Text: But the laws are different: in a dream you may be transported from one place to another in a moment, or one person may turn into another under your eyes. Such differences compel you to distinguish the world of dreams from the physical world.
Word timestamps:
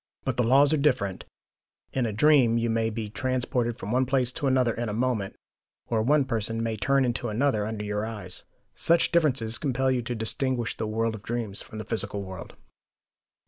But 0.25 0.35
the 0.35 0.43
laws 0.43 0.73
are 0.73 0.77
different: 0.77 1.25
in 1.93 2.07
a 2.07 2.11
dream 2.11 2.57
you 2.57 2.71
may 2.71 2.89
be 2.89 3.07
transported 3.07 3.77
from 3.77 3.91
one 3.91 4.07
place 4.07 4.31
to 4.31 4.47
another 4.47 4.73
in 4.73 4.89
a 4.89 4.93
moment, 4.93 5.35
or 5.89 6.01
one 6.01 6.25
person 6.25 6.63
may 6.63 6.75
turn 6.75 7.05
into 7.05 7.29
another 7.29 7.67
under 7.67 7.85
your 7.85 8.03
eyes. 8.03 8.41
Such 8.73 9.11
differences 9.11 9.59
compel 9.59 9.91
you 9.91 10.01
to 10.01 10.15
distinguish 10.15 10.75
the 10.75 10.87
world 10.87 11.13
of 11.13 11.21
dreams 11.21 11.61
from 11.61 11.77
the 11.77 11.85
physical 11.85 12.23
world. 12.23 12.55